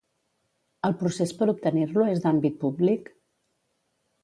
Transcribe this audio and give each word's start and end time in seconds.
El 0.89 0.95
procés 1.01 1.33
per 1.41 1.49
obtenir-lo 1.53 2.07
és 2.15 2.25
d'àmbit 2.25 2.59
públic? 2.67 3.15